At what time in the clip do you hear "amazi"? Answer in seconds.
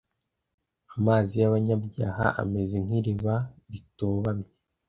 0.97-1.33